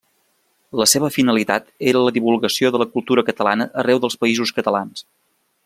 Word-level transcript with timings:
La 0.79 0.87
seva 0.93 1.09
finalitat 1.17 1.67
era 1.91 2.01
la 2.05 2.13
divulgació 2.15 2.71
de 2.77 2.81
la 2.83 2.89
cultura 2.95 3.25
catalana 3.29 3.69
arreu 3.83 4.01
dels 4.07 4.19
Països 4.25 4.55
Catalans. 4.61 5.07